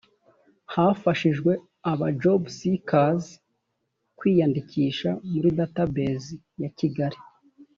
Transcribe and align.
hafashijwe 0.73 1.51
aba 1.91 2.07
jobseekers 2.21 3.25
kwiyandikisha 4.17 5.09
muri 5.31 5.49
database 5.59 6.31
ya 6.61 6.69
kigali 6.77 7.17